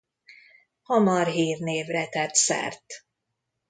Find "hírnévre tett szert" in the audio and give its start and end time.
1.27-2.85